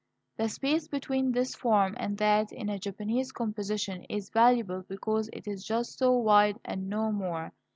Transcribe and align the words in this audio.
The 0.35 0.49
space 0.49 0.87
between 0.87 1.31
this 1.31 1.53
form 1.53 1.93
and 1.95 2.17
that, 2.17 2.51
in 2.51 2.69
a 2.69 2.79
Japanese 2.79 3.31
composition, 3.31 4.03
is 4.05 4.31
valuable 4.31 4.81
because 4.87 5.29
it 5.31 5.47
is 5.47 5.63
just 5.63 5.99
so 5.99 6.11
wide 6.13 6.59
and 6.65 6.89
no 6.89 7.11
more. 7.11 7.53